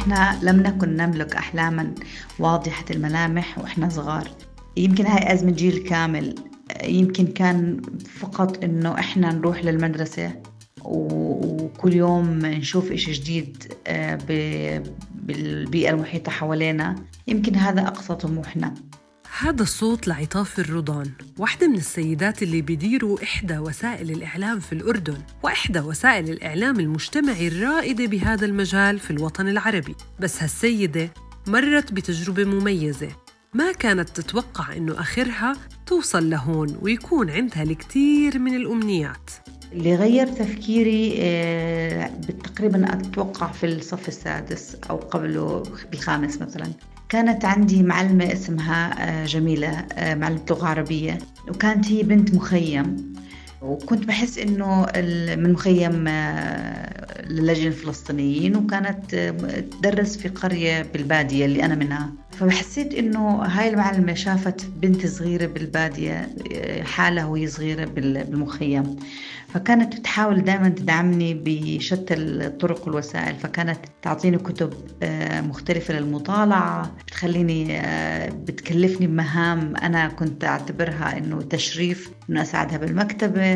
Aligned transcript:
إحنا 0.00 0.38
لم 0.42 0.60
نكن 0.60 0.96
نملك 0.96 1.36
أحلاما 1.36 1.94
واضحة 2.38 2.84
الملامح 2.90 3.58
وإحنا 3.58 3.88
صغار. 3.88 4.28
يمكن 4.76 5.06
هاي 5.06 5.32
أزمة 5.32 5.50
جيل 5.50 5.78
كامل 5.78 6.34
يمكن 6.84 7.26
كان 7.26 7.82
فقط 8.20 8.64
إنه 8.64 8.98
إحنا 8.98 9.32
نروح 9.32 9.64
للمدرسة 9.64 10.32
وكل 10.84 11.94
يوم 11.94 12.38
نشوف 12.38 12.92
إشي 12.92 13.12
جديد 13.12 13.72
آه، 13.86 14.18
بالبيئة 15.14 15.90
المحيطة 15.90 16.32
حوالينا. 16.32 16.94
يمكن 17.26 17.54
هذا 17.54 17.80
أقصى 17.80 18.14
طموحنا. 18.14 18.74
هذا 19.42 19.62
الصوت 19.62 20.08
لعطاف 20.08 20.58
الرضان 20.58 21.10
واحدة 21.38 21.68
من 21.68 21.76
السيدات 21.76 22.42
اللي 22.42 22.62
بيديروا 22.62 23.22
إحدى 23.22 23.58
وسائل 23.58 24.10
الإعلام 24.10 24.60
في 24.60 24.72
الأردن 24.72 25.18
وإحدى 25.42 25.80
وسائل 25.80 26.30
الإعلام 26.30 26.80
المجتمعي 26.80 27.48
الرائدة 27.48 28.06
بهذا 28.06 28.46
المجال 28.46 28.98
في 28.98 29.10
الوطن 29.10 29.48
العربي. 29.48 29.94
بس 30.20 30.42
هالسيدة 30.42 31.10
مرت 31.46 31.92
بتجربة 31.92 32.44
مميزة. 32.44 33.08
ما 33.54 33.72
كانت 33.72 34.08
تتوقع 34.08 34.76
إنه 34.76 35.00
آخرها 35.00 35.56
توصل 35.86 36.30
لهون 36.30 36.78
ويكون 36.82 37.30
عندها 37.30 37.62
الكثير 37.62 38.38
من 38.38 38.56
الأمنيات. 38.56 39.30
اللي 39.72 39.94
غير 39.94 40.26
تفكيري 40.26 41.16
آه، 41.18 42.10
تقريبا 42.44 42.92
أتوقع 42.92 43.52
في 43.52 43.66
الصف 43.66 44.08
السادس 44.08 44.76
أو 44.90 44.96
قبله 44.96 45.62
بالخامس 45.90 46.42
مثلا. 46.42 46.72
كانت 47.10 47.44
عندي 47.44 47.82
معلمة 47.82 48.32
اسمها 48.32 49.08
آه، 49.22 49.26
جميلة 49.26 49.68
آه، 49.92 50.14
معلمة 50.14 50.40
لغة 50.50 50.66
عربية 50.66 51.18
وكانت 51.48 51.88
هي 51.92 52.02
بنت 52.02 52.34
مخيم. 52.34 53.12
وكنت 53.62 54.04
بحس 54.04 54.38
إنه 54.38 54.86
من 55.36 55.52
مخيم 55.52 56.08
للجنة 57.30 57.66
الفلسطينيين 57.66 58.56
وكانت 58.56 59.14
تدرس 59.82 60.16
في 60.16 60.28
قرية 60.28 60.82
بالبادية 60.82 61.44
اللي 61.44 61.64
أنا 61.64 61.74
منها. 61.74 62.12
فحسيت 62.32 62.94
إنه 62.94 63.42
هاي 63.42 63.68
المعلمة 63.68 64.14
شافت 64.14 64.66
بنت 64.66 65.06
صغيرة 65.06 65.46
بالبادية 65.46 66.28
حالها 66.82 67.24
وهي 67.24 67.46
صغيرة 67.46 67.84
بالمخيم. 67.84 68.96
فكانت 69.54 69.94
تحاول 69.94 70.44
دائما 70.44 70.68
تدعمني 70.68 71.34
بشتى 71.44 72.14
الطرق 72.14 72.86
والوسائل. 72.86 73.36
فكانت 73.36 73.78
تعطيني 74.02 74.38
كتب 74.38 74.72
آه، 75.02 75.40
مختلفة 75.40 75.94
للمطالعة 75.94 76.96
بتخليني 77.06 77.80
آه، 77.80 78.28
بتكلفني 78.28 79.06
بمهام 79.06 79.76
أنا 79.76 80.08
كنت 80.08 80.44
أعتبرها 80.44 81.18
أنه 81.18 81.42
تشريف 81.42 82.10
أنه 82.30 82.42
أساعدها 82.42 82.78
بالمكتبة. 82.78 83.49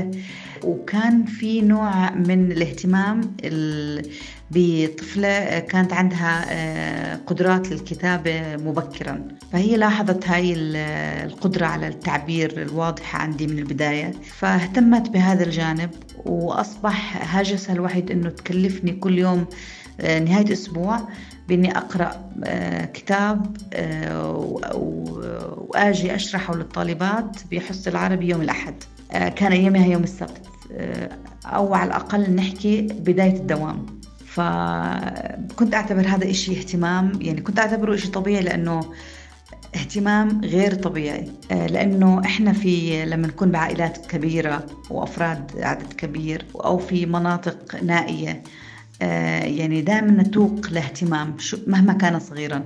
وكان 0.64 1.24
في 1.24 1.60
نوع 1.60 2.10
من 2.10 2.52
الاهتمام 2.52 3.20
بطفلة 4.50 5.58
كانت 5.58 5.92
عندها 5.92 6.44
آه، 6.48 7.16
قدرات 7.26 7.70
للكتابة 7.72 8.56
مبكرا. 8.56 9.28
فهي 9.52 9.76
لاحظت 9.76 10.28
هاي 10.28 10.54
القدرة 11.24 11.66
على 11.66 11.88
التعبير 11.88 12.62
الواضحة 12.62 13.18
عندي 13.18 13.46
من 13.46 13.58
البداية. 13.58 14.12
فاهتمت 14.38 15.10
بهذا 15.10 15.44
الجانب 15.44 15.90
وأصبح 16.24 17.34
هاجسها 17.36 17.74
الوحيد 17.74 18.10
أنه 18.10 18.30
تكلفني 18.30 18.92
كل 18.92 19.18
يوم 19.18 19.46
آه، 20.00 20.18
نهاية 20.18 20.52
أسبوع 20.52 21.00
بإني 21.48 21.76
أقرأ 21.78 22.30
آه، 22.44 22.84
كتاب 22.84 23.56
وآجي 24.74 26.14
أشرحه 26.14 26.54
للطالبات 26.56 27.36
بحصة 27.52 27.90
العربي 27.90 28.28
يوم 28.28 28.42
الأحد. 28.42 28.74
كان 29.14 29.52
أيامها 29.52 29.86
يوم 29.86 30.02
السبت. 30.02 30.42
أو 31.46 31.74
على 31.74 31.88
الأقل 31.88 32.30
نحكي 32.30 32.82
بداية 32.82 33.36
الدوام. 33.36 33.86
فكنت 34.26 35.74
أعتبر 35.74 36.06
هذا 36.06 36.30
إشي 36.30 36.58
اهتمام 36.58 37.12
يعني 37.20 37.40
كنت 37.40 37.58
أعتبره 37.58 37.94
إشي 37.94 38.08
طبيعي 38.08 38.42
لأنه 38.42 38.80
اهتمام 39.74 40.40
غير 40.44 40.74
طبيعي. 40.74 41.30
آه، 41.50 41.66
لأنه 41.66 42.20
إحنا 42.24 42.52
في 42.52 43.04
لما 43.04 43.26
نكون 43.26 43.50
بعائلات 43.50 44.06
كبيرة 44.06 44.66
وأفراد 44.90 45.50
عدد 45.60 45.92
كبير 45.92 46.44
أو 46.54 46.78
في 46.78 47.06
مناطق 47.06 47.82
نائية 47.82 48.42
آه، 49.02 49.44
يعني 49.44 49.82
دائما 49.82 50.22
نتوق 50.22 50.66
لاهتمام 50.70 51.36
مهما 51.66 51.92
كان 51.92 52.18
صغيرا. 52.18 52.62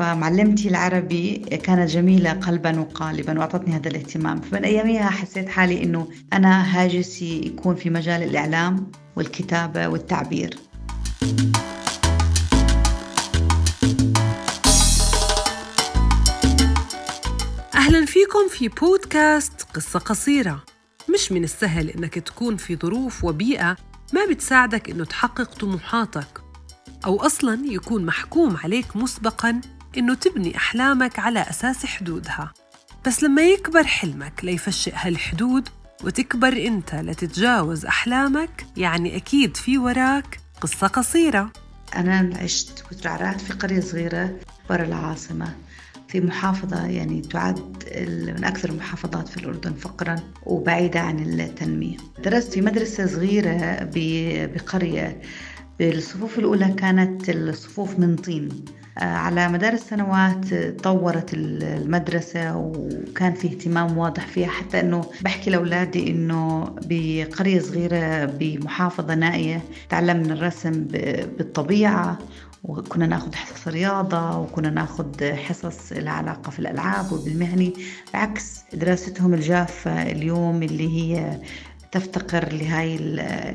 فمعلمتي 0.00 0.68
العربي 0.68 1.36
كانت 1.36 1.90
جميلة 1.90 2.32
قلبا 2.32 2.80
وقالبا 2.80 3.38
وأعطتني 3.38 3.76
هذا 3.76 3.88
الاهتمام. 3.88 4.40
فمن 4.40 4.64
أياميها 4.64 5.10
حسيت 5.10 5.48
حالي 5.48 5.82
أنه 5.82 6.08
أنا 6.32 6.82
هاجسي 6.82 7.40
يكون 7.46 7.74
في 7.74 7.90
مجال 7.90 8.22
الإعلام 8.22 8.92
والكتابة 9.16 9.88
والتعبير. 9.88 10.58
أهلا 17.74 18.04
فيكم 18.06 18.48
في 18.50 18.68
بودكاست 18.68 19.62
قصة 19.74 19.98
قصيرة. 19.98 20.64
مش 21.14 21.32
من 21.32 21.44
السهل 21.44 21.90
إنك 21.90 22.14
تكون 22.14 22.56
في 22.56 22.76
ظروف 22.76 23.24
وبيئة 23.24 23.76
ما 24.12 24.26
بتساعدك 24.30 24.90
إنه 24.90 25.04
تحقق 25.04 25.54
طموحاتك 25.54 26.40
أو 27.06 27.16
أصلا 27.16 27.58
يكون 27.64 28.06
محكوم 28.06 28.56
عليك 28.56 28.96
مسبقا 28.96 29.60
إنه 29.98 30.14
تبني 30.14 30.56
أحلامك 30.56 31.18
على 31.18 31.40
أساس 31.40 31.86
حدودها. 31.86 32.52
بس 33.06 33.22
لما 33.22 33.42
يكبر 33.42 33.84
حلمك 33.84 34.44
ليفشئ 34.44 34.92
هالحدود 34.94 35.68
وتكبر 36.04 36.66
أنت 36.66 36.94
لتتجاوز 36.94 37.84
أحلامك 37.84 38.66
يعني 38.76 39.16
أكيد 39.16 39.56
في 39.56 39.78
وراك 39.78 40.40
قصة 40.60 40.86
قصيرة. 40.86 41.52
أنا 41.96 42.30
عشت 42.42 42.84
وترعرعت 42.92 43.40
في 43.40 43.52
قرية 43.52 43.80
صغيرة 43.80 44.36
برا 44.70 44.84
العاصمة 44.84 45.54
في 46.08 46.20
محافظة 46.20 46.86
يعني 46.86 47.20
تعد 47.20 47.84
من 48.36 48.44
أكثر 48.44 48.68
المحافظات 48.68 49.28
في 49.28 49.36
الأردن 49.36 49.74
فقرا 49.74 50.16
وبعيدة 50.42 51.00
عن 51.00 51.18
التنمية. 51.18 51.96
درست 52.24 52.52
في 52.52 52.60
مدرسة 52.60 53.06
صغيرة 53.06 53.78
بقرية. 54.46 55.22
بالصفوف 55.78 56.38
الأولى 56.38 56.74
كانت 56.78 57.30
الصفوف 57.30 57.98
من 57.98 58.16
طين. 58.16 58.64
على 58.96 59.48
مدار 59.48 59.72
السنوات 59.72 60.54
طورت 60.82 61.30
المدرسة 61.34 62.56
وكان 62.56 63.34
في 63.34 63.48
اهتمام 63.48 63.98
واضح 63.98 64.26
فيها 64.26 64.48
حتى 64.48 64.80
أنه 64.80 65.04
بحكي 65.22 65.50
لأولادي 65.50 66.10
أنه 66.10 66.74
بقرية 66.82 67.60
صغيرة 67.60 68.24
بمحافظة 68.24 69.14
نائية 69.14 69.62
تعلمنا 69.88 70.34
الرسم 70.34 70.70
بالطبيعة 71.38 72.18
وكنا 72.64 73.06
ناخذ 73.06 73.34
حصص 73.34 73.68
رياضة 73.68 74.38
وكنا 74.38 74.70
ناخذ 74.70 75.34
حصص 75.34 75.92
لها 75.92 76.12
علاقة 76.12 76.50
في 76.50 76.58
الألعاب 76.58 77.12
وبالمهني 77.12 77.72
بعكس 78.14 78.60
دراستهم 78.72 79.34
الجافة 79.34 80.02
اليوم 80.02 80.62
اللي 80.62 80.88
هي 80.88 81.40
تفتقر 81.92 82.52
لهاي 82.52 82.96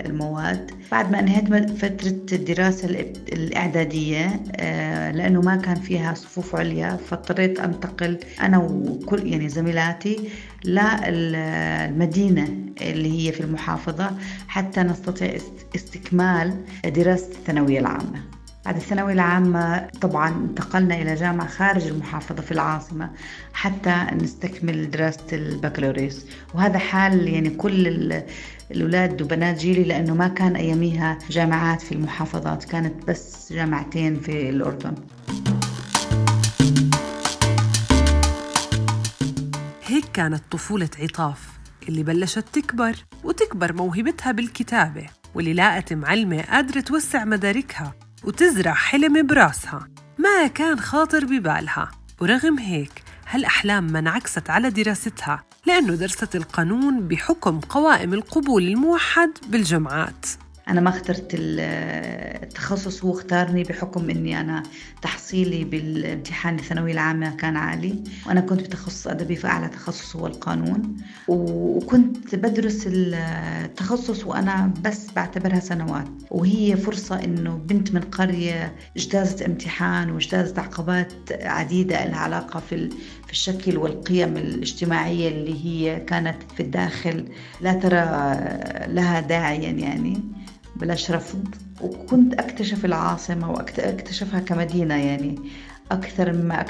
المواد. 0.06 0.72
بعد 0.92 1.12
ما 1.12 1.20
انهيت 1.20 1.72
فترة 1.72 2.38
الدراسة 2.38 2.90
الإعدادية 3.34 4.40
آه، 4.56 5.12
لأنه 5.12 5.42
ما 5.42 5.56
كان 5.56 5.76
فيها 5.76 6.14
صفوف 6.14 6.56
عليا 6.56 6.98
فاضطريت 7.10 7.60
أنتقل 7.60 8.20
أنا 8.42 8.58
وكل 8.58 9.28
يعني 9.28 9.50
زميلاتي 9.50 10.30
للمدينة 10.66 12.48
اللي 12.82 13.28
هي 13.28 13.32
في 13.32 13.42
المحافظة 13.42 14.12
حتى 14.48 14.84
نستطيع 14.84 15.38
استكمال 15.76 16.54
دراسة 16.86 17.28
الثانوية 17.28 17.80
العامة. 17.80 18.35
بعد 18.66 18.76
الثانوية 18.76 19.14
العامة 19.14 19.88
طبعا 20.02 20.30
انتقلنا 20.30 21.02
إلى 21.02 21.16
جامعة 21.16 21.48
خارج 21.48 21.88
المحافظة 21.88 22.42
في 22.42 22.52
العاصمة 22.52 23.10
حتى 23.54 24.08
نستكمل 24.14 24.92
دراسة 24.92 25.24
البكالوريوس. 25.34 26.26
وهذا 26.54 26.78
حال 26.78 27.28
يعني 27.28 27.50
كل 27.50 27.88
الأولاد 28.72 29.22
وبنات 29.22 29.58
جيلي 29.58 29.84
لأنه 29.84 30.14
ما 30.14 30.28
كان 30.28 30.56
أياميها 30.56 31.20
جامعات 31.30 31.82
في 31.82 31.92
المحافظات 31.92 32.64
كانت 32.64 33.08
بس 33.08 33.54
جامعتين 33.54 34.20
في 34.20 34.50
الأردن. 34.50 34.96
هيك 39.84 40.06
كانت 40.14 40.44
طفولة 40.52 40.90
عطاف 41.00 41.50
اللي 41.90 42.04
بلشت 42.04 42.46
تكبر 42.54 42.96
وتكبر 43.24 43.74
موهبتها 43.74 44.32
بالكتابة 44.32 45.06
واللي 45.36 45.54
لاقت 45.54 45.94
معلمة 45.94 46.42
قادرة 46.42 46.80
توسع 46.80 47.26
مداركها. 47.26 48.05
وتزرع 48.26 48.74
حلم 48.74 49.28
براسها. 49.28 49.88
ما 50.18 50.48
كان 50.48 50.80
خاطر 50.80 51.26
ببالها. 51.26 51.92
ورغم 52.22 52.60
هيك 52.60 53.04
هالأحلام 53.30 53.84
ما 53.92 54.00
انعكست 54.00 54.50
على 54.50 54.70
دراستها 54.70 55.44
لأنه 55.66 55.96
درست 55.96 56.36
القانون 56.36 57.08
بحكم 57.08 57.60
قوائم 57.60 58.14
القبول 58.14 58.64
الموحد 58.64 59.32
بالجامعات 59.48 60.26
أنا 60.68 60.82
ما 60.82 60.90
اخترت 60.90 61.32
التخصص 61.34 63.04
هو 63.04 63.12
اختارني 63.12 63.64
بحكم 63.64 64.10
إني 64.10 64.40
أنا 64.40 64.64
تحصيلي 65.02 65.64
بالامتحان 65.64 66.56
الثانوي 66.56 66.92
العامة 66.92 67.36
كان 67.36 67.58
عالي. 67.58 68.04
وأنا 68.28 68.42
كنت 68.42 68.62
بتخصص 68.62 69.08
أدبي 69.08 69.36
فأعلى 69.36 69.68
تخصص 69.68 70.16
هو 70.16 70.28
القانون. 70.28 70.98
وكنت 71.28 72.36
بدرس 72.36 72.84
التخصص 72.88 74.26
وأنا 74.26 74.74
بس 74.84 75.08
بعتبرها 75.16 75.60
سنوات. 75.60 76.08
وهي 76.32 76.78
فرصة 76.78 77.24
إنه 77.24 77.56
بنت 77.56 77.94
من 77.94 78.02
قرية 78.02 78.76
اجتازت 78.98 79.42
امتحان 79.42 80.10
واجتازت 80.10 80.60
عقبات 80.60 81.14
عديدة 81.32 82.06
لها 82.06 82.18
علاقة 82.18 82.60
في 82.60 82.90
في 83.26 83.32
الشكل 83.32 83.78
والقيم 83.78 84.38
الاجتماعية 84.38 85.30
اللي 85.30 85.66
هي 85.66 86.00
كانت 86.00 86.38
في 86.56 86.64
الداخل. 86.64 87.26
لا 87.62 87.74
ترى 87.74 88.06
لها 88.94 89.20
داعيا 89.20 89.72
يعني. 89.72 90.24
بلاش 90.76 91.12
رفض 91.12 91.56
وكنت 91.82 92.34
أكتشف 92.34 92.86
العاصمة 92.86 93.52
وأكتشفها 93.52 94.40
كمدينة 94.40 94.96
يعني 94.96 95.40
أكثر 95.92 96.34
مما 96.34 96.62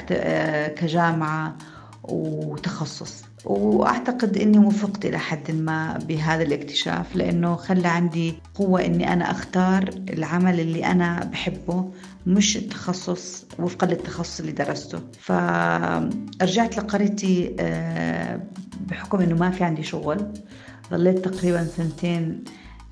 كجامعة 0.67 1.55
وتخصص. 2.03 3.25
وأعتقد 3.45 4.37
إني 4.37 4.59
وفقت 4.59 5.05
إلى 5.05 5.19
حد 5.19 5.51
ما 5.51 5.99
بهذا 6.07 6.43
الاكتشاف 6.43 7.15
لأنه 7.15 7.55
خلى 7.55 7.87
عندي 7.87 8.33
قوة 8.55 8.85
إني 8.85 9.13
أنا 9.13 9.31
أختار 9.31 9.89
العمل 10.09 10.59
اللي 10.59 10.85
أنا 10.85 11.29
بحبه 11.31 11.91
مش 12.27 12.57
التخصص 12.57 13.45
وفقا 13.59 13.87
للتخصص 13.87 14.39
اللي 14.39 14.51
درسته. 14.51 14.99
فرجعت 15.19 16.77
لقريتي 16.77 17.55
آه، 17.59 18.41
بحكم 18.87 19.19
إنه 19.19 19.35
ما 19.35 19.49
في 19.51 19.63
عندي 19.63 19.83
شغل. 19.83 20.33
ظليت 20.91 21.25
تقريبا 21.25 21.65
سنتين 21.65 22.43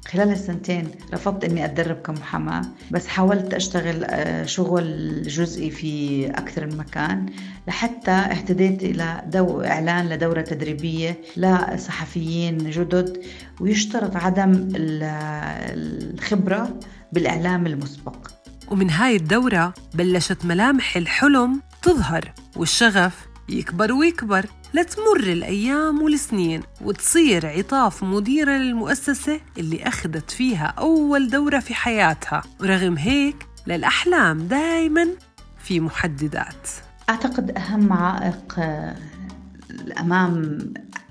خلال 0.08 0.32
السنتين 0.32 0.92
رفضت 1.14 1.44
إني 1.44 1.66
أتدرب 1.66 1.96
كمحاماة 1.96 2.62
بس 2.92 3.08
حاولت 3.08 3.54
أشتغل 3.54 4.04
آه، 4.04 4.46
شغل 4.46 5.22
جزئي 5.28 5.70
في 5.70 6.26
أكثر 6.30 6.66
من 6.66 6.78
مكان 6.78 7.26
لحتى 7.68 8.12
اهتديت 8.12 8.84
إلى 8.84 9.22
دو 9.28 9.62
إعلان 9.62 10.10
لدورة 10.10 10.42
تدريبية 10.42 11.22
لصحفيين 11.38 12.58
جدد 12.58 13.22
ويشترط 13.60 14.16
عدم 14.16 14.70
الخبرة 14.76 16.80
بالإعلام 17.12 17.68
المسبق. 17.68 18.28
ومن 18.72 18.90
هاي 18.90 19.16
الدورة 19.16 19.74
بلشت 19.94 20.46
ملامح 20.46 20.98
الحلم 20.98 21.62
تظهر 21.82 22.34
والشغف 22.56 23.28
يكبر 23.50 23.92
ويكبر 23.94 24.45
لتمر 24.74 25.19
الأيام 25.19 26.01
والسنين 26.01 26.62
وتصير 26.81 27.48
عطاف 27.48 28.04
مديرة 28.04 28.51
للمؤسسة 28.51 29.40
اللي 29.57 29.84
أخذت 29.84 30.31
فيها 30.31 30.66
أول 30.66 31.30
دورة 31.30 31.60
في 31.60 31.74
حياتها. 31.74 32.42
ورغم 32.62 32.98
هيك 32.98 33.48
للأحلام 33.68 34.48
دايما 34.48 35.07
في 35.63 35.80
محددات. 35.80 36.68
أعتقد 37.10 37.57
أهم 37.57 37.94
عائق 37.94 38.56
آه، 38.60 38.95
أمام 40.00 40.60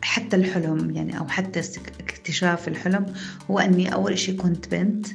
حتى 0.02 0.36
الحلم 0.36 0.90
يعني 0.90 1.18
أو 1.18 1.28
حتى 1.28 1.60
اكتشاف 2.00 2.68
الحلم 2.68 3.06
هو 3.50 3.58
أني 3.58 3.94
أول 3.94 4.18
شيء 4.18 4.36
كنت 4.36 4.68
بنت. 4.68 5.06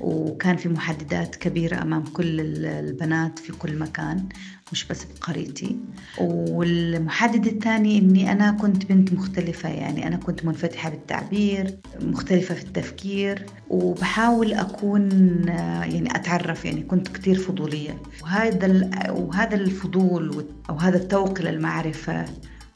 وكان 0.00 0.56
في 0.56 0.68
محددات 0.68 1.36
كبيرة 1.36 1.82
أمام 1.82 2.04
كل 2.04 2.40
البنات 2.66 3.38
في 3.38 3.52
كل 3.52 3.78
مكان 3.78 4.28
مش 4.72 4.84
بس 4.84 5.04
بقريتي 5.04 5.76
والمحدد 6.18 7.46
الثاني 7.46 7.98
أني 7.98 8.32
أنا 8.32 8.50
كنت 8.50 8.86
بنت 8.86 9.12
مختلفة 9.12 9.68
يعني 9.68 10.06
أنا 10.06 10.16
كنت 10.16 10.44
منفتحة 10.44 10.90
بالتعبير 10.90 11.76
مختلفة 12.00 12.54
في 12.54 12.62
التفكير 12.62 13.46
وبحاول 13.70 14.52
أكون 14.52 15.10
يعني 15.48 16.16
أتعرف 16.16 16.64
يعني 16.64 16.82
كنت 16.82 17.08
كتير 17.08 17.38
فضولية. 17.38 17.98
وهذا 18.22 18.90
وهذا 19.10 19.54
الفضول 19.54 20.46
أو 20.70 20.76
هذا 20.76 20.96
التوق 20.96 21.40
للمعرفة 21.40 22.24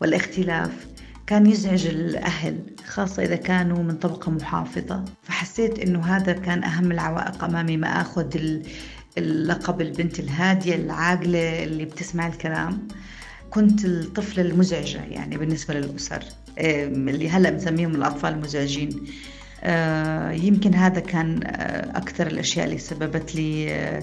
والإختلاف 0.00 0.87
كان 1.29 1.47
يزعج 1.47 1.87
الأهل 1.87 2.59
خاصة 2.87 3.23
إذا 3.23 3.37
كانوا 3.37 3.83
من 3.83 3.97
طبقة 3.97 4.31
محافظة. 4.31 5.05
فحسيت 5.23 5.79
إنه 5.79 6.17
هذا 6.17 6.33
كان 6.33 6.65
أهم 6.65 6.93
العوائق 6.93 7.45
أمامي 7.45 7.77
ما 7.77 8.01
أخذ 8.01 8.37
اللقب 9.19 9.81
البنت 9.81 10.21
الهادية 10.21 10.75
العاقلة 10.75 11.65
اللي 11.65 11.85
بتسمع 11.85 12.27
الكلام. 12.27 12.89
كنت 13.51 13.85
الطفلة 13.85 14.43
المزعجة 14.43 15.05
يعني 15.05 15.37
بالنسبة 15.39 15.75
للأسر 15.75 16.23
اللي 16.59 17.31
هلأ 17.31 17.51
بنسميهم 17.51 17.95
الأطفال 17.95 18.33
المزعجين. 18.33 18.91
آه، 19.63 20.31
يمكن 20.31 20.75
هذا 20.75 21.01
كان 21.01 21.41
آه، 21.45 21.99
أكثر 21.99 22.27
الأشياء 22.27 22.65
اللي 22.67 22.79
سببت 22.79 23.35
لي 23.35 23.75
آه، 23.75 24.03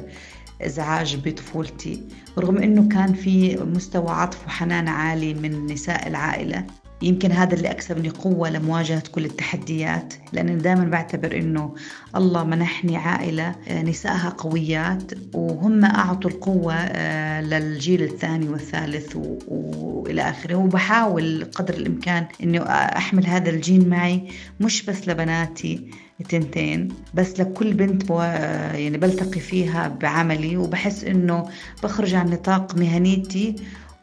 إزعاج 0.61 1.17
بطفولتي. 1.25 2.03
رغم 2.37 2.57
إنه 2.57 2.89
كان 2.89 3.13
في 3.13 3.55
مستوى 3.55 4.09
عطف 4.09 4.47
وحنان 4.47 4.87
عالي 4.87 5.33
من 5.33 5.65
نساء 5.65 6.07
العائلة. 6.07 6.65
يمكن 7.01 7.31
هذا 7.31 7.53
اللي 7.53 7.71
أكسبني 7.71 8.09
قوة 8.09 8.49
لمواجهة 8.49 9.03
كل 9.11 9.25
التحديات 9.25 10.13
لأني 10.33 10.55
دائما 10.55 10.83
بعتبر 10.83 11.37
إنه 11.37 11.75
الله 12.15 12.43
منحني 12.43 12.97
عائلة 12.97 13.55
آه، 13.67 13.81
نسائها 13.81 14.29
قويات 14.29 15.11
وهم 15.33 15.85
أعطوا 15.85 16.31
القوة 16.31 16.73
آه، 16.73 17.41
للجيل 17.41 18.03
الثاني 18.03 18.49
والثالث 18.49 19.15
وإلى 19.47 20.21
آخره. 20.21 20.55
وبحاول 20.55 21.47
قدر 21.55 21.73
الإمكان 21.73 22.25
إنه 22.43 22.61
أحمل 22.71 23.27
هذا 23.27 23.49
الجين 23.49 23.89
معي 23.89 24.27
مش 24.59 24.85
بس 24.85 25.07
لبناتي 25.07 25.89
تنتين 26.29 26.87
بس 27.13 27.39
لكل 27.39 27.73
بنت 27.73 28.11
آه، 28.11 28.73
يعني 28.73 28.97
بلتقي 28.97 29.39
فيها 29.39 29.87
بعملي. 29.87 30.57
وبحس 30.57 31.03
إنه 31.03 31.49
بخرج 31.83 32.13
عن 32.13 32.29
نطاق 32.29 32.75
مهنيتي 32.75 33.55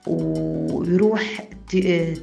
ويروح 0.06 1.40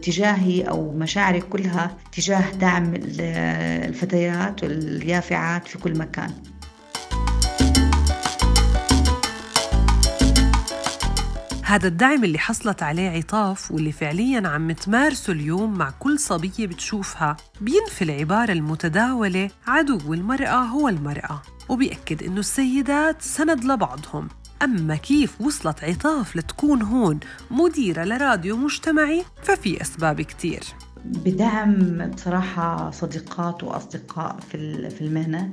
تجاهي 0.02 0.62
أو 0.62 0.92
مشاعري 0.92 1.42
كلها 1.42 1.98
تجاه 2.12 2.52
دعم 2.52 2.94
الفتيات 2.96 4.64
واليافعات 4.64 5.68
في 5.68 5.78
كل 5.78 5.98
مكان. 5.98 6.32
هذا 11.64 11.88
الدعم 11.88 12.24
اللي 12.24 12.40
حصلت 12.40 12.84
عليه 12.84 13.10
عطاف 13.10 13.72
واللي 13.72 13.92
فعليا 13.92 14.48
عم 14.48 14.72
تمارسه 14.72 15.34
اليوم 15.34 15.78
مع 15.78 15.90
كل 16.00 16.20
صبية 16.20 16.68
بتشوفها 16.68 17.38
بينفي 17.62 18.02
العبارة 18.02 18.52
المتداولة 18.52 19.50
عدو 19.68 20.14
المرأة 20.14 20.64
هو 20.64 20.90
المرأة 20.90 21.42
وبيأكد 21.70 22.24
إنه 22.24 22.40
السيدات 22.40 23.22
سند 23.22 23.64
لبعضهم. 23.64 24.28
أما 24.64 24.96
كيف 24.96 25.42
وصلت 25.42 25.84
عطاف 25.84 26.36
لتكون 26.36 26.82
هون 26.82 27.20
مديرة 27.52 28.04
لراديو 28.04 28.58
مجتمعي 28.58 29.24
ففي 29.44 29.82
أسباب 29.82 30.22
كتير. 30.22 30.64
بدعم 31.06 32.08
بصراحة 32.10 32.92
صديقات 32.92 33.64
وأصدقاء 33.64 34.40
في 34.50 35.02
المهنة. 35.02 35.50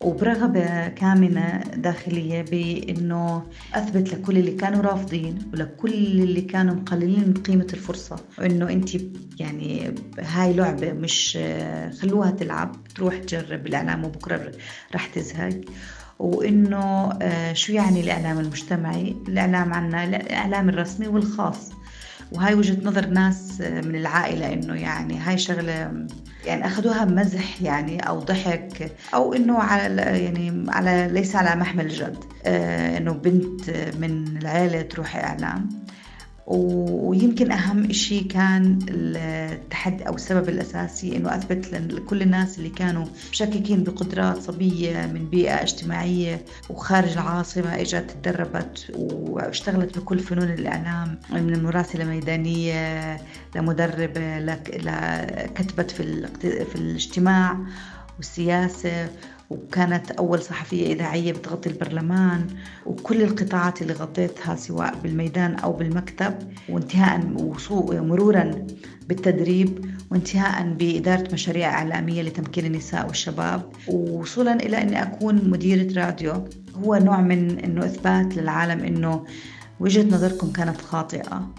وبرغبة 0.00 0.88
كامنة 0.88 1.60
داخلية 1.76 2.42
بأنه 2.42 3.42
أثبت 3.74 4.14
لكل 4.14 4.38
اللي 4.38 4.50
كانوا 4.50 4.82
رافضين 4.82 5.38
ولكل 5.52 5.92
اللي 5.92 6.40
كانوا 6.40 6.74
مقللين 6.74 7.20
من 7.28 7.34
قيمة 7.34 7.66
الفرصة 7.72 8.16
وأنه 8.38 8.70
أنت 8.70 8.90
يعني 9.40 9.94
هاي 10.18 10.52
لعبة 10.52 10.92
مش 10.92 11.38
خلوها 12.00 12.30
تلعب 12.30 12.76
تروح 12.94 13.16
تجرب 13.18 13.66
الإعلام 13.66 14.04
وبكرة 14.04 14.52
رح 14.94 15.06
تزهق. 15.06 15.60
وإنه 16.18 17.12
آه، 17.22 17.52
شو 17.52 17.72
يعني 17.72 18.00
الإعلام 18.00 18.38
المجتمعي؟ 18.38 19.16
الإعلام 19.28 19.72
عنا 19.72 20.04
الإعلام 20.04 20.68
الرسمي 20.68 21.08
والخاص. 21.08 21.70
وهاي 22.32 22.54
وجهة 22.54 22.76
نظر 22.84 23.06
ناس 23.06 23.60
من 23.60 23.96
العائلة 23.96 24.52
إنه 24.52 24.74
يعني 24.74 25.18
هاي 25.18 25.38
شغلة 25.38 26.06
يعني 26.44 26.66
أخذوها 26.66 27.04
مزح 27.04 27.62
يعني 27.62 28.08
أو 28.08 28.20
ضحك 28.20 28.92
أو 29.14 29.34
إنه 29.34 29.58
على 29.58 30.02
يعني 30.02 30.66
على 30.68 31.08
ليس 31.12 31.36
على 31.36 31.60
محمل 31.60 31.88
جد. 31.88 32.24
آه، 32.46 32.98
إنه 32.98 33.12
بنت 33.12 33.70
من 34.00 34.36
العيلة 34.36 34.82
تروح 34.82 35.16
إعلام. 35.16 35.83
ويمكن 36.46 37.52
أهم 37.52 37.92
شيء 37.92 38.26
كان 38.26 38.78
التحدي 38.88 40.08
أو 40.08 40.14
السبب 40.14 40.48
الأساسي 40.48 41.16
إنه 41.16 41.34
أثبت 41.34 41.72
لكل 41.72 42.22
الناس 42.22 42.58
اللي 42.58 42.68
كانوا 42.68 43.06
مشككين 43.30 43.84
بقدرات 43.84 44.42
صبية 44.42 45.06
من 45.06 45.28
بيئة 45.30 45.62
اجتماعية 45.62 46.44
وخارج 46.70 47.12
العاصمة 47.12 47.80
إجت 47.80 48.16
تدربت 48.22 48.92
واشتغلت 48.94 49.98
بكل 49.98 50.18
فنون 50.18 50.50
الإعلام 50.50 51.18
من 51.30 51.62
مراسلة 51.62 52.04
ميدانية 52.04 53.20
لمدربة 53.56 54.38
لكتبت 54.38 55.90
في, 55.90 56.28
في 56.40 56.74
الاجتماع 56.74 57.58
والسياسة. 58.16 59.08
وكانت 59.54 60.10
أول 60.10 60.42
صحفية 60.42 60.92
إذاعية 60.92 61.32
بتغطي 61.32 61.70
البرلمان 61.70 62.46
وكل 62.86 63.22
القطاعات 63.22 63.82
اللي 63.82 63.92
غطيتها 63.92 64.56
سواء 64.56 64.94
بالميدان 65.02 65.54
أو 65.54 65.72
بالمكتب 65.72 66.34
وانتهاء 66.68 67.20
ومرورا 67.70 68.66
بالتدريب 69.08 69.84
وانتهاء 70.10 70.74
بإدارة 70.74 71.32
مشاريع 71.32 71.68
إعلامية 71.70 72.22
لتمكين 72.22 72.66
النساء 72.66 73.06
والشباب. 73.06 73.62
ووصولا 73.88 74.54
إلى 74.54 74.82
أني 74.82 75.02
أكون 75.02 75.50
مديرة 75.50 76.04
راديو. 76.04 76.44
هو 76.84 76.94
نوع 76.94 77.20
من 77.20 77.58
أنه 77.58 77.84
إثبات 77.84 78.36
للعالم 78.36 78.84
أنه 78.84 79.24
وجهة 79.80 80.02
نظركم 80.02 80.52
كانت 80.52 80.80
خاطئة. 80.80 81.50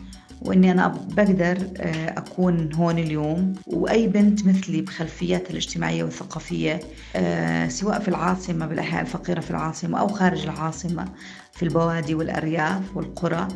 وإني 0.46 0.72
أنا 0.72 0.88
بقدر 0.88 1.58
آه، 1.78 2.10
أكون 2.10 2.74
هون 2.74 3.00
اليوم. 3.00 3.54
وأي 3.68 4.08
بنت 4.08 4.46
مثلي 4.46 4.82
بخلفياتها 4.82 5.50
الاجتماعية 5.50 6.04
والثقافية 6.04 6.80
آه، 7.16 7.68
سواء 7.68 8.00
في 8.00 8.08
العاصمة 8.08 8.66
بالأحياء 8.66 9.02
الفقيرة 9.02 9.40
في 9.40 9.52
العاصمة 9.52 10.00
أو 10.00 10.08
خارج 10.08 10.44
العاصمة 10.44 11.06
في 11.54 11.64
البوادي 11.64 12.16
والأرياف 12.16 12.98
والقرى 12.98 13.48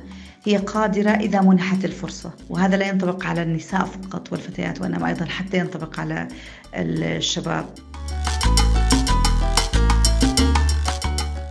هي 0.44 0.58
قادرة 0.58 1.10
إذا 1.10 1.42
منحت 1.42 1.86
الفرصة. 1.86 2.32
وهذا 2.50 2.78
لا 2.78 2.88
ينطبق 2.88 3.26
على 3.26 3.44
النساء 3.44 3.86
فقط 3.86 4.32
والفتيات 4.32 4.82
وإنما 4.82 5.08
أيضا 5.08 5.26
حتى 5.26 5.58
ينطبق 5.58 6.00
على 6.00 6.28
الشباب. 6.76 7.66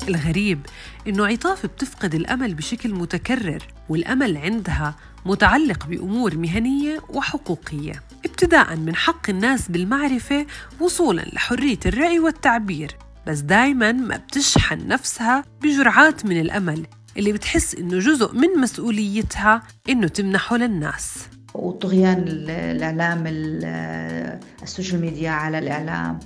الغريب 0.09 0.67
إنه 1.09 1.27
عطاف 1.27 1.67
بتفقد 1.67 2.15
الأمل 2.15 2.55
بشكل 2.55 2.95
متكرر 2.95 3.63
والأمل 3.89 4.37
عندها 4.37 4.95
متعلق 5.27 5.87
بأمور 5.87 6.37
مهنية 6.37 7.01
وحقوقية. 7.09 8.03
ابتداء 8.25 8.77
من 8.77 8.97
حق 8.97 9.31
الناس 9.31 9.69
بالمعرفة 9.69 10.47
وصولا 10.81 11.23
لحرية 11.23 11.79
الرأي 11.87 12.19
والتعبير 12.19 12.97
بس 13.27 13.39
دايما 13.39 13.93
ما 13.93 14.17
بتشحن 14.17 14.89
نفسها 14.89 15.45
بجرعات 15.63 16.27
من 16.27 16.41
الأمل 16.41 16.87
اللي 17.17 17.33
بتحس 17.33 17.75
إنه 17.75 17.99
جزء 17.99 18.35
من 18.35 18.49
مسؤوليتها 18.61 19.63
إنه 19.89 20.09
تمنحه 20.09 20.57
للناس. 20.57 21.19
وطغيان 21.55 22.25
الإعلام 22.29 23.25
السوشيال 24.63 25.01
ميديا 25.01 25.31
على 25.31 25.59
الإعلام 25.59 26.19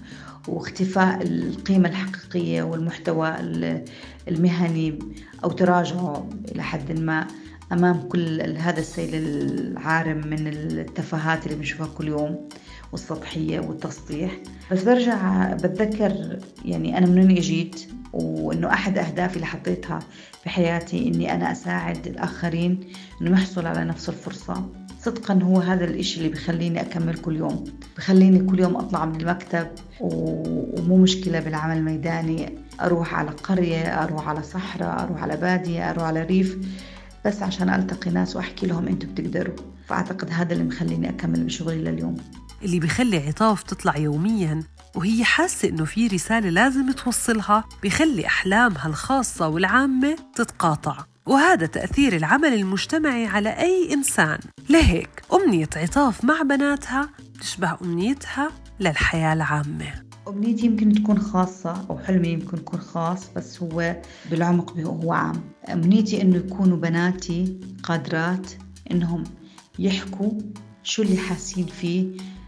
واختفاء 0.48 1.22
القيمة 1.22 1.88
الحقيقية 1.88 2.62
والمحتوى 2.62 3.36
المهني 4.28 4.98
أو 5.44 5.50
تراجعه 5.50 6.28
إلى 6.52 6.62
حد 6.62 7.00
ما 7.00 7.26
أمام 7.72 8.00
كل 8.08 8.56
هذا 8.56 8.80
السيل 8.80 9.14
العارم 9.14 10.26
من 10.26 10.48
التفاهات 10.48 11.46
اللي 11.46 11.56
بنشوفها 11.56 11.86
كل 11.98 12.08
يوم 12.08 12.48
والسطحية 12.92 13.60
والتسطيح 13.60 14.38
بس 14.72 14.82
برجع 14.82 15.52
بتذكر 15.54 16.38
يعني 16.64 16.98
أنا 16.98 17.06
من 17.06 17.18
وين 17.18 17.34
جيت 17.34 17.88
وإنه 18.12 18.68
أحد 18.68 18.98
أهدافي 18.98 19.36
اللي 19.36 19.46
حطيتها 19.46 19.98
في 20.42 20.50
حياتي 20.50 21.08
إني 21.08 21.34
أنا 21.34 21.52
أساعد 21.52 22.06
الآخرين 22.06 22.80
إنه 23.22 23.30
يحصلوا 23.40 23.68
على 23.68 23.84
نفس 23.84 24.08
الفرصة. 24.08 24.81
صدقا 25.04 25.38
هو 25.42 25.58
هذا 25.58 25.84
الإشي 25.84 26.18
اللي 26.18 26.28
بخليني 26.28 26.80
أكمل 26.80 27.18
كل 27.18 27.36
يوم. 27.36 27.64
بخليني 27.96 28.50
كل 28.50 28.60
يوم 28.60 28.76
أطلع 28.76 29.04
من 29.04 29.20
المكتب 29.20 29.68
ومو 30.00 30.96
مشكلة 30.96 31.40
بالعمل 31.40 31.76
الميداني. 31.76 32.58
أروح 32.80 33.14
على 33.14 33.30
قرية 33.30 34.02
أروح 34.02 34.28
على 34.28 34.42
صحراء 34.42 35.04
أروح 35.04 35.22
على 35.22 35.36
بادية 35.36 35.90
أروح 35.90 36.04
على 36.04 36.22
ريف 36.22 36.58
بس 37.24 37.42
عشان 37.42 37.68
ألتقي 37.68 38.10
ناس 38.10 38.36
وأحكي 38.36 38.66
لهم 38.66 38.88
أنتوا 38.88 39.08
بتقدروا. 39.08 39.56
فأعتقد 39.86 40.30
هذا 40.30 40.52
اللي 40.52 40.64
مخليني 40.64 41.08
أكمل 41.08 41.44
بشغلي 41.44 41.78
لليوم. 41.78 42.16
اللي 42.62 42.80
بخلي 42.80 43.16
عطاف 43.16 43.62
تطلع 43.62 43.96
يوميا 43.96 44.62
وهي 44.94 45.24
حاسة 45.24 45.68
إنه 45.68 45.84
في 45.84 46.06
رسالة 46.06 46.50
لازم 46.50 46.92
توصلها 46.92 47.64
بخلي 47.82 48.26
أحلامها 48.26 48.86
الخاصة 48.86 49.48
والعامة 49.48 50.16
تتقاطع. 50.34 50.96
وهذا 51.26 51.66
تأثير 51.66 52.16
العمل 52.16 52.52
المجتمعي 52.54 53.26
على 53.26 53.48
أي 53.48 53.92
إنسان. 53.92 54.38
لهيك 54.70 55.22
أمنية 55.34 55.68
عطاف 55.76 56.24
مع 56.24 56.42
بناتها 56.42 57.08
تشبه 57.40 57.76
أمنيتها 57.82 58.50
للحياة 58.80 59.32
العامة. 59.32 60.04
أمنيتي 60.28 60.66
يمكن 60.66 60.92
تكون 60.92 61.18
خاصة 61.18 61.86
أو 61.90 61.98
حلمي 61.98 62.28
يمكن 62.28 62.56
يكون 62.56 62.80
خاص 62.80 63.30
بس 63.36 63.62
هو 63.62 63.96
بالعمق 64.30 64.78
هو 64.78 65.12
عام. 65.12 65.42
أمنيتي 65.72 66.22
إنه 66.22 66.36
يكونوا 66.36 66.76
بناتي 66.76 67.60
قادرات 67.82 68.52
إنهم 68.90 69.24
يحكوا 69.78 70.30
شو 70.82 71.02
اللي 71.02 71.16
حاسين 71.16 71.66
فيه 71.66 72.06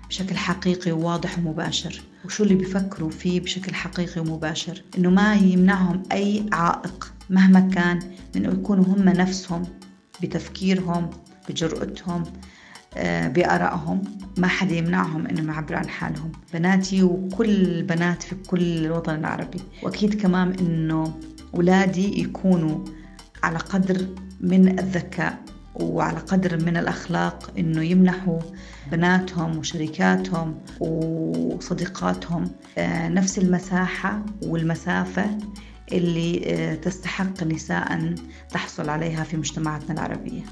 بشكل 0.08 0.36
حقيقي 0.36 0.92
وواضح 0.92 1.38
ومباشر 1.38 2.02
وشو 2.24 2.42
اللي 2.42 2.54
بيفكروا 2.54 3.10
فيه 3.10 3.40
بشكل 3.40 3.74
حقيقي 3.74 4.20
ومباشر. 4.20 4.82
إنه 4.98 5.10
ما 5.10 5.34
يمنعهم 5.34 6.02
أي 6.12 6.46
عائق 6.52 7.13
مهما 7.30 7.60
كان 7.60 7.98
من 8.34 8.44
يكونوا 8.44 8.84
هم 8.84 9.08
نفسهم 9.08 9.62
بتفكيرهم 10.22 11.10
بجرأتهم 11.48 12.22
آه، 12.96 13.28
بآرائهم 13.28 14.02
ما 14.38 14.46
حدا 14.46 14.74
يمنعهم 14.74 15.26
انهم 15.26 15.48
يعبروا 15.48 15.78
عن 15.78 15.88
حالهم. 15.88 16.32
بناتي 16.54 17.02
وكل 17.02 17.50
البنات 17.50 18.22
في 18.22 18.34
كل 18.34 18.84
الوطن 18.86 19.14
العربي. 19.14 19.60
وأكيد 19.82 20.22
كمان 20.22 20.52
إنه 20.52 21.20
اولادي 21.54 22.20
يكونوا 22.20 22.84
على 23.42 23.58
قدر 23.58 24.06
من 24.40 24.78
الذكاء 24.78 25.38
وعلى 25.74 26.18
قدر 26.18 26.64
من 26.64 26.76
الأخلاق 26.76 27.52
إنه 27.58 27.82
يمنحوا 27.82 28.40
بناتهم 28.92 29.58
وشريكاتهم 29.58 30.60
وصديقاتهم 30.80 32.50
آه، 32.78 33.08
نفس 33.08 33.38
المساحة 33.38 34.22
والمسافة 34.42 35.38
اللي 35.92 36.42
آه، 36.46 36.74
تستحق 36.74 37.42
نساء 37.42 38.14
تحصل 38.50 38.88
عليها 38.88 39.24
في 39.24 39.36
مجتمعاتنا 39.36 39.92
العربية. 39.92 40.42